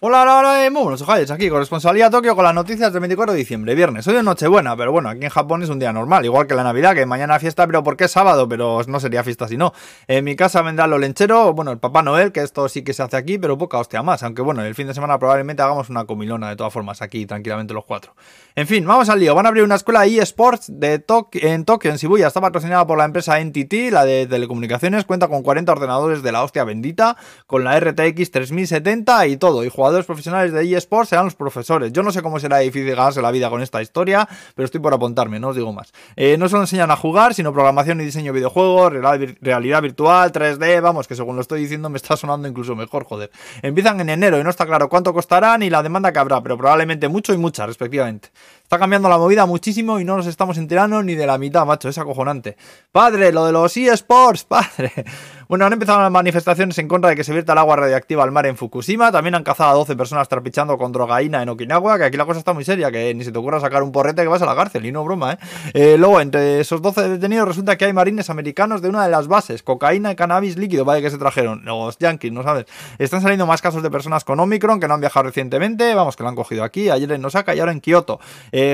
Hola, 0.00 0.22
hola, 0.22 0.38
hola, 0.38 0.64
eh, 0.64 0.70
muy 0.70 0.82
buenos 0.82 1.02
ojalles, 1.02 1.28
aquí 1.32 1.48
corresponsalía 1.48 2.08
Tokio 2.08 2.36
con 2.36 2.44
las 2.44 2.54
noticias 2.54 2.92
del 2.92 3.00
24 3.00 3.32
de 3.32 3.38
diciembre, 3.40 3.74
viernes. 3.74 4.06
Hoy 4.06 4.14
es 4.14 4.22
Nochebuena, 4.22 4.76
pero 4.76 4.92
bueno, 4.92 5.08
aquí 5.08 5.24
en 5.24 5.28
Japón 5.28 5.64
es 5.64 5.70
un 5.70 5.80
día 5.80 5.92
normal, 5.92 6.24
igual 6.24 6.46
que 6.46 6.54
la 6.54 6.62
Navidad, 6.62 6.94
que 6.94 7.04
mañana 7.04 7.36
fiesta, 7.40 7.66
pero 7.66 7.82
porque 7.82 8.04
es 8.04 8.12
sábado, 8.12 8.48
pero 8.48 8.80
no 8.86 9.00
sería 9.00 9.24
fiesta 9.24 9.48
si 9.48 9.56
no. 9.56 9.72
En 10.06 10.24
mi 10.24 10.36
casa 10.36 10.62
vendrá 10.62 10.86
lo 10.86 10.98
lenchero, 10.98 11.52
bueno, 11.52 11.72
el 11.72 11.78
Papá 11.78 12.04
Noel, 12.04 12.30
que 12.30 12.42
esto 12.42 12.68
sí 12.68 12.84
que 12.84 12.92
se 12.92 13.02
hace 13.02 13.16
aquí, 13.16 13.38
pero 13.38 13.58
poca 13.58 13.78
hostia 13.78 14.04
más, 14.04 14.22
aunque 14.22 14.40
bueno, 14.40 14.62
el 14.62 14.72
fin 14.76 14.86
de 14.86 14.94
semana 14.94 15.18
probablemente 15.18 15.62
hagamos 15.62 15.90
una 15.90 16.04
comilona 16.04 16.48
de 16.48 16.54
todas 16.54 16.72
formas 16.72 17.02
aquí, 17.02 17.26
tranquilamente 17.26 17.74
los 17.74 17.84
cuatro. 17.84 18.14
En 18.54 18.68
fin, 18.68 18.86
vamos 18.86 19.08
al 19.08 19.18
lío, 19.18 19.34
van 19.34 19.46
a 19.46 19.48
abrir 19.48 19.64
una 19.64 19.74
escuela 19.74 20.06
eSports 20.06 20.78
de 20.78 21.04
en 21.42 21.64
Tokio, 21.64 21.90
en 21.90 21.96
Shibuya, 21.96 22.28
está 22.28 22.40
patrocinada 22.40 22.86
por 22.86 22.98
la 22.98 23.04
empresa 23.04 23.40
NTT, 23.40 23.90
la 23.90 24.04
de 24.04 24.28
telecomunicaciones, 24.28 25.04
cuenta 25.06 25.26
con 25.26 25.42
40 25.42 25.72
ordenadores 25.72 26.22
de 26.22 26.30
la 26.30 26.44
hostia 26.44 26.62
bendita, 26.62 27.16
con 27.48 27.64
la 27.64 27.80
RTX 27.80 28.30
3070 28.30 29.26
y 29.26 29.36
todo, 29.38 29.64
y 29.64 29.68
jugadores 29.68 29.87
profesionales 30.06 30.52
de 30.52 30.76
eSports 30.76 31.10
serán 31.10 31.26
los 31.26 31.34
profesores. 31.34 31.92
Yo 31.92 32.02
no 32.02 32.12
sé 32.12 32.22
cómo 32.22 32.38
será 32.38 32.58
difícil 32.58 32.94
ganarse 32.94 33.22
la 33.22 33.30
vida 33.30 33.50
con 33.50 33.62
esta 33.62 33.82
historia, 33.82 34.28
pero 34.54 34.66
estoy 34.66 34.80
por 34.80 34.94
apuntarme, 34.94 35.40
no 35.40 35.48
os 35.48 35.56
digo 35.56 35.72
más. 35.72 35.92
Eh, 36.16 36.36
no 36.38 36.48
solo 36.48 36.62
enseñan 36.62 36.90
a 36.90 36.96
jugar, 36.96 37.34
sino 37.34 37.52
programación 37.52 38.00
y 38.00 38.04
diseño 38.04 38.32
de 38.32 38.38
videojuegos, 38.38 38.92
realidad 39.40 39.82
virtual, 39.82 40.32
3D, 40.32 40.80
vamos, 40.80 41.08
que 41.08 41.14
según 41.14 41.36
lo 41.36 41.42
estoy 41.42 41.60
diciendo 41.60 41.88
me 41.90 41.96
está 41.96 42.16
sonando 42.16 42.48
incluso 42.48 42.74
mejor, 42.74 43.04
joder. 43.04 43.30
Empiezan 43.62 44.00
en 44.00 44.08
enero 44.08 44.38
y 44.38 44.44
no 44.44 44.50
está 44.50 44.66
claro 44.66 44.88
cuánto 44.88 45.12
costará 45.12 45.56
ni 45.58 45.70
la 45.70 45.82
demanda 45.82 46.12
que 46.12 46.18
habrá, 46.18 46.42
pero 46.42 46.56
probablemente 46.56 47.08
mucho 47.08 47.34
y 47.34 47.38
mucha, 47.38 47.66
respectivamente. 47.66 48.30
Está 48.68 48.78
cambiando 48.78 49.08
la 49.08 49.16
movida 49.16 49.46
muchísimo 49.46 49.98
y 49.98 50.04
no 50.04 50.18
nos 50.18 50.26
estamos 50.26 50.58
enterando 50.58 51.02
ni 51.02 51.14
de 51.14 51.26
la 51.26 51.38
mitad, 51.38 51.64
macho, 51.64 51.88
es 51.88 51.96
acojonante. 51.96 52.58
Padre, 52.92 53.32
lo 53.32 53.46
de 53.46 53.52
los 53.52 53.74
eSports, 53.74 54.44
padre. 54.44 54.92
Bueno, 55.48 55.64
han 55.64 55.72
empezado 55.72 56.02
las 56.02 56.10
manifestaciones 56.10 56.76
en 56.76 56.88
contra 56.88 57.08
de 57.08 57.16
que 57.16 57.24
se 57.24 57.32
vierta 57.32 57.54
el 57.54 57.58
agua 57.58 57.76
radiactiva 57.76 58.22
al 58.22 58.30
mar 58.30 58.44
en 58.44 58.58
Fukushima. 58.58 59.10
También 59.10 59.34
han 59.34 59.44
cazado 59.44 59.70
a 59.70 59.74
12 59.76 59.96
personas 59.96 60.28
trapichando 60.28 60.76
con 60.76 60.92
drogaína 60.92 61.42
en 61.42 61.48
Okinawa, 61.48 61.96
que 61.96 62.04
aquí 62.04 62.18
la 62.18 62.26
cosa 62.26 62.38
está 62.38 62.52
muy 62.52 62.66
seria, 62.66 62.90
que 62.90 63.14
ni 63.14 63.24
se 63.24 63.32
te 63.32 63.38
ocurra 63.38 63.58
sacar 63.58 63.82
un 63.82 63.90
porrete 63.90 64.20
que 64.20 64.28
vas 64.28 64.42
a 64.42 64.44
la 64.44 64.54
cárcel, 64.54 64.84
y 64.84 64.92
no 64.92 65.02
broma, 65.04 65.32
¿eh? 65.32 65.38
eh 65.72 65.96
luego, 65.98 66.20
entre 66.20 66.60
esos 66.60 66.82
12 66.82 67.08
detenidos 67.08 67.48
resulta 67.48 67.78
que 67.78 67.86
hay 67.86 67.94
marines 67.94 68.28
americanos 68.28 68.82
de 68.82 68.90
una 68.90 69.02
de 69.02 69.10
las 69.10 69.26
bases, 69.26 69.62
cocaína 69.62 70.12
y 70.12 70.16
cannabis 70.16 70.58
líquido, 70.58 70.84
vaya 70.84 71.00
que 71.00 71.10
se 71.10 71.16
trajeron, 71.16 71.64
los 71.64 71.96
yankees, 71.96 72.30
¿no 72.30 72.42
sabes? 72.42 72.66
Están 72.98 73.22
saliendo 73.22 73.46
más 73.46 73.62
casos 73.62 73.82
de 73.82 73.90
personas 73.90 74.24
con 74.24 74.38
Omicron 74.40 74.80
que 74.80 74.86
no 74.86 74.92
han 74.92 75.00
viajado 75.00 75.24
recientemente, 75.24 75.94
vamos, 75.94 76.14
que 76.14 76.24
lo 76.24 76.28
han 76.28 76.36
cogido 76.36 76.62
aquí, 76.62 76.90
ayer 76.90 77.10
en 77.10 77.24
Osaka 77.24 77.54
y 77.54 77.60
ahora 77.60 77.72
en 77.72 77.80
Kioto. 77.80 78.20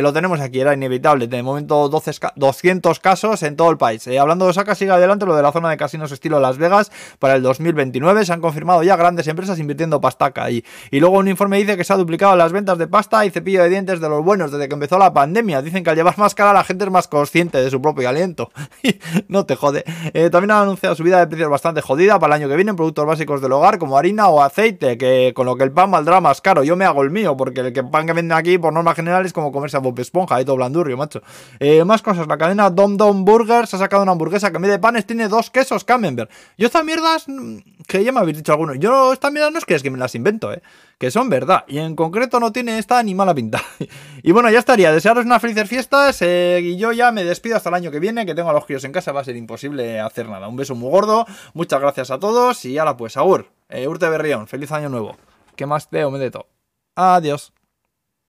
Lo 0.03 0.13
tenemos 0.13 0.41
aquí, 0.41 0.61
era 0.61 0.75
inevitable, 0.75 1.27
de 1.27 1.43
momento 1.43 1.89
12, 1.89 2.13
200 2.37 3.01
casos 3.01 3.43
en 3.43 3.57
todo 3.57 3.71
el 3.71 3.77
país. 3.77 4.07
Eh, 4.07 4.19
hablando 4.19 4.45
de 4.45 4.53
Osaka, 4.53 4.75
sigue 4.75 4.91
adelante 4.91 5.27
lo 5.27 5.35
de 5.35 5.43
la 5.43 5.53
zona 5.53 5.71
de 5.71 5.77
casinos 5.77 6.13
estilo 6.13 6.41
Las 6.41 6.59
Vegas, 6.59 6.91
para 7.19 7.35
el 7.35 7.43
2029. 7.43 8.25
Se 8.25 8.33
han 8.33 8.41
confirmado 8.41 8.83
ya 8.83 8.97
grandes 8.97 9.27
empresas 9.29 9.59
invirtiendo 9.59 10.01
pastaca 10.01 10.45
ahí. 10.45 10.65
Y 10.91 11.01
luego 11.01 11.19
un 11.19 11.29
informe 11.29 11.59
dice 11.59 11.77
que 11.77 11.85
se 11.85 11.93
ha 11.93 11.97
duplicado 11.97 12.37
las 12.37 12.53
ventas 12.53 12.79
de 12.79 12.87
pasta 12.87 13.25
y 13.27 13.31
cepillo 13.31 13.63
de 13.63 13.69
dientes 13.69 14.01
de 14.01 14.09
los 14.09 14.25
buenos 14.25 14.53
desde 14.53 14.69
que 14.69 14.75
empezó 14.75 14.99
la 14.99 15.13
pandemia. 15.13 15.63
Dicen 15.63 15.85
que 15.85 15.91
al 15.91 15.97
llevar 15.97 16.19
máscara 16.19 16.53
la 16.53 16.65
gente 16.65 16.85
es 16.85 16.91
más 16.91 17.09
consciente 17.09 17.59
de 17.63 17.71
su 17.71 17.81
propio 17.81 18.09
aliento. 18.09 18.51
no 19.29 19.47
te 19.47 19.57
jode. 19.57 19.85
Eh, 20.13 20.31
también 20.31 20.53
han 20.53 20.63
anunciado 20.63 20.95
subida 20.95 21.19
de 21.19 21.27
precios 21.27 21.51
bastante 21.51 21.81
jodida 21.81 22.19
para 22.19 22.35
el 22.37 22.43
año 22.43 22.49
que 22.49 22.57
viene 22.57 22.71
en 22.71 22.77
productos 22.77 23.07
básicos 23.07 23.41
del 23.41 23.53
hogar 23.53 23.79
como 23.79 23.99
harina 23.99 24.29
o 24.29 24.43
aceite, 24.43 24.99
que 24.99 25.33
con 25.35 25.47
lo 25.47 25.57
que 25.57 25.65
el 25.65 25.73
pan 25.73 25.91
valdrá 25.91 26.21
más 26.21 26.41
caro. 26.41 26.63
Yo 26.63 26.77
me 26.77 26.85
hago 26.85 27.03
el 27.03 27.11
mío, 27.11 27.37
porque 27.37 27.61
el 27.61 27.73
pan 27.91 28.07
que 28.07 28.13
venden 28.13 28.37
aquí 28.37 28.59
por 28.59 28.73
norma 28.73 28.95
general 28.95 29.27
es 29.27 29.33
como 29.33 29.53
comerse 29.53 29.74
a 29.75 29.79
Bob 29.79 29.99
Esponja 29.99 30.41
y 30.41 30.45
todo 30.45 30.57
blandurrio, 30.57 30.97
macho. 30.97 31.23
Eh, 31.59 31.85
más 31.85 32.03
cosas, 32.03 32.27
la 32.27 32.39
cadena 32.39 32.71
Dom 32.71 32.97
Dom 32.97 33.25
Burgers 33.25 33.75
ha 33.75 33.79
sacado 33.79 34.03
una 34.03 34.13
hamburguesa 34.13 34.51
que 34.51 34.57
en 34.57 34.63
vez 34.63 34.71
de 34.71 34.79
panes 34.79 35.07
tiene 35.07 35.29
dos 35.29 35.51
quesos 35.51 35.85
Camembert. 35.85 36.31
Yo 36.57 36.67
esta 36.67 36.83
mierdas 36.83 37.25
mm, 37.29 37.59
que 37.87 38.05
ya 38.05 38.13
me 38.13 38.21
habéis 38.21 38.39
dicho 38.39 38.53
algunos. 38.53 38.79
Yo 38.79 39.13
esta 39.13 39.31
mierda 39.31 39.51
no 39.51 39.59
es 39.59 39.65
que 39.65 39.75
es 39.75 39.83
que 39.83 39.91
me 39.91 39.99
las 39.99 40.15
invento, 40.15 40.53
¿eh? 40.53 40.63
Que 40.99 41.11
son 41.11 41.29
verdad. 41.29 41.65
Y 41.67 41.79
en 41.79 41.97
concreto 41.97 42.41
no 42.41 42.53
tiene 42.53 42.79
esta 42.79 43.03
ni 43.03 43.15
mala 43.15 43.35
pinta. 43.35 43.63
y 44.23 44.33
bueno, 44.33 44.51
ya 44.51 44.59
estaría. 44.59 44.93
Desearos 44.93 45.25
unas 45.25 45.43
felices 45.43 45.69
fiestas. 45.69 46.23
Eh, 46.23 46.61
y 46.63 46.77
yo 46.77 46.93
ya 46.93 47.13
me 47.13 47.25
despido 47.25 47.57
hasta 47.57 47.69
el 47.69 47.75
año 47.75 47.91
que 47.91 47.99
viene, 47.99 48.25
que 48.27 48.35
tengo 48.35 48.51
a 48.51 48.53
los 48.53 48.65
críos 48.65 48.85
en 48.85 48.93
casa. 48.93 49.13
Va 49.13 49.21
a 49.21 49.25
ser 49.25 49.37
imposible 49.37 50.01
hacer 50.01 50.29
nada. 50.29 50.49
Un 50.49 50.57
beso 50.57 50.75
muy 50.75 50.91
gordo. 50.91 51.27
Muchas 51.53 51.81
gracias 51.81 52.11
a 52.11 52.19
todos. 52.19 52.65
Y 52.65 52.79
ahora 52.79 52.97
pues, 52.97 53.17
Agur. 53.17 53.49
Eh, 53.69 53.89
Urte 53.89 54.09
Berrión. 54.09 54.47
Feliz 54.47 54.71
año 54.73 54.89
nuevo. 54.89 55.17
¿Qué 55.57 55.67
más 55.67 55.89
te 55.89 56.05
o 56.05 56.11
me 56.11 56.19
de 56.19 56.31
todo? 56.31 56.47
Adiós. 56.95 57.53